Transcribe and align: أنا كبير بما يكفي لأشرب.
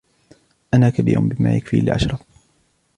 أنا 0.73 0.89
كبير 0.89 1.19
بما 1.19 1.55
يكفي 1.55 1.77
لأشرب. 1.81 2.19